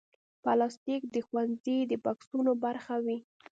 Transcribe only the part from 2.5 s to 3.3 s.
برخه وي.